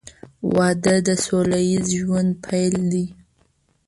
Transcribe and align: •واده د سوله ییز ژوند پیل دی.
•واده 0.55 0.95
د 1.07 1.09
سوله 1.25 1.59
ییز 1.69 1.85
ژوند 1.99 2.31
پیل 2.45 2.75
دی. 2.91 3.05